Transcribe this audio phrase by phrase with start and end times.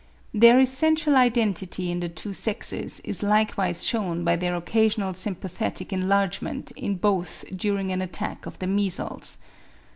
[0.33, 6.71] Their essential identity in the two sexes is likewise shewn by their occasional sympathetic enlargement
[6.71, 9.37] in both during an attack of the measles.